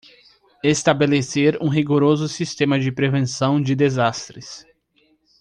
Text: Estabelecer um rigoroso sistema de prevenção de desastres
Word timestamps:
Estabelecer 0.63 1.59
um 1.61 1.69
rigoroso 1.69 2.27
sistema 2.27 2.79
de 2.79 2.91
prevenção 2.91 3.61
de 3.61 3.75
desastres 3.75 4.65